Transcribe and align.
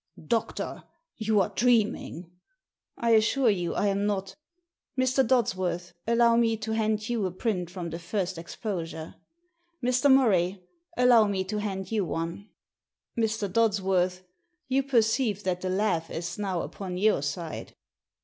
Doctor! 0.25 0.83
You 1.17 1.41
are 1.41 1.53
dreaming." 1.53 2.31
"I 2.97 3.11
assure 3.11 3.51
you 3.51 3.75
I 3.75 3.85
am 3.89 4.07
not 4.07 4.33
Mr. 4.97 5.23
Dodsworth, 5.23 5.93
allow 6.07 6.35
me 6.35 6.57
to 6.57 6.71
hand 6.71 7.07
you 7.07 7.23
a 7.27 7.31
print 7.31 7.69
from 7.69 7.91
the 7.91 7.99
first 7.99 8.39
exposure. 8.39 9.13
Mr. 9.85 10.11
Murray, 10.11 10.63
allow 10.97 11.27
me 11.27 11.43
to 11.43 11.59
hand 11.59 11.91
you 11.91 12.03
one. 12.03 12.49
Mr. 13.15 13.47
Dodsworth, 13.47 14.23
you 14.67 14.81
perceive 14.81 15.43
that 15.43 15.61
the 15.61 15.69
laugh 15.69 16.09
is 16.09 16.39
now 16.39 16.63
upon 16.63 16.97
your 16.97 17.21
side." 17.21 17.75